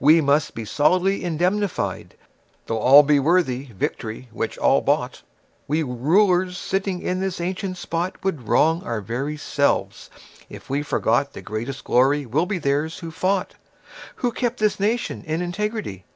We 0.00 0.22
must 0.22 0.54
be 0.54 0.64
solidly 0.64 1.22
indemnified. 1.22 2.14
Though 2.64 2.78
all 2.78 3.02
be 3.02 3.20
worthy 3.20 3.64
Victory 3.72 4.26
which 4.32 4.56
all 4.56 4.80
bought, 4.80 5.20
We 5.68 5.82
rulers 5.82 6.56
sitting 6.56 7.02
in 7.02 7.20
this 7.20 7.42
ancient 7.42 7.76
spot 7.76 8.24
Would 8.24 8.48
wrong 8.48 8.82
our 8.84 9.02
very 9.02 9.36
selves 9.36 10.08
if 10.48 10.70
we 10.70 10.82
forgot 10.82 11.34
The 11.34 11.42
greatest 11.42 11.84
glory 11.84 12.24
will 12.24 12.46
be 12.46 12.56
theirs 12.56 13.00
who 13.00 13.10
fought, 13.10 13.54
Who 14.14 14.32
kept 14.32 14.60
this 14.60 14.80
nation 14.80 15.22
in 15.26 15.42
integrity." 15.42 16.06